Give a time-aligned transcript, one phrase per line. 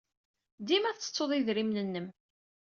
[0.67, 2.07] Dima tettettuḍ idrimen-nnem.